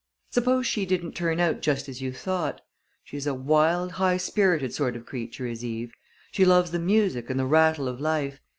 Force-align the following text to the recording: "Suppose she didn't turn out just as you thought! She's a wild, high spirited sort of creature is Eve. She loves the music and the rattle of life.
"Suppose 0.31 0.65
she 0.65 0.87
didn't 0.87 1.11
turn 1.11 1.39
out 1.39 1.61
just 1.61 1.87
as 1.87 2.01
you 2.01 2.11
thought! 2.11 2.61
She's 3.03 3.27
a 3.27 3.35
wild, 3.35 3.91
high 3.91 4.17
spirited 4.17 4.73
sort 4.73 4.95
of 4.95 5.05
creature 5.05 5.45
is 5.45 5.63
Eve. 5.63 5.93
She 6.31 6.43
loves 6.43 6.71
the 6.71 6.79
music 6.79 7.29
and 7.29 7.39
the 7.39 7.45
rattle 7.45 7.87
of 7.87 8.01
life. 8.01 8.39